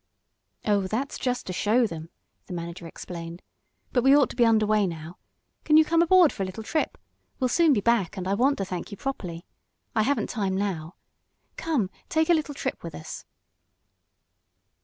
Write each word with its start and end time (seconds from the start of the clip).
"Oh, 0.65 0.87
that's 0.87 1.19
just 1.19 1.45
to 1.45 1.53
show 1.53 1.85
them," 1.85 2.09
the 2.47 2.53
manager 2.53 2.87
explained. 2.87 3.43
"But 3.93 4.03
we 4.03 4.17
ought 4.17 4.31
to 4.31 4.35
be 4.35 4.47
under 4.47 4.65
way 4.65 4.87
now. 4.87 5.19
Can 5.63 5.77
you 5.77 5.85
come 5.85 6.01
aboard 6.01 6.33
for 6.33 6.41
a 6.41 6.45
little 6.47 6.63
trip? 6.63 6.97
We'll 7.39 7.49
soon 7.49 7.71
be 7.71 7.81
back, 7.81 8.17
and 8.17 8.27
I 8.27 8.33
want 8.33 8.57
to 8.57 8.65
thank 8.65 8.89
you 8.89 8.97
properly. 8.97 9.45
I 9.95 10.01
haven't 10.01 10.31
time 10.31 10.57
now. 10.57 10.95
Come, 11.55 11.91
take 12.09 12.29
a 12.31 12.33
little 12.33 12.55
trip 12.55 12.81
with 12.83 12.95
us." 12.95 13.25